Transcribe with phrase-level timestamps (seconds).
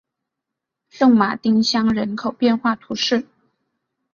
[0.89, 3.27] 圣马丁乡人口变化图示